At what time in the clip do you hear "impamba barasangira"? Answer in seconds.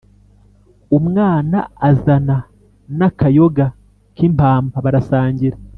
4.27-5.57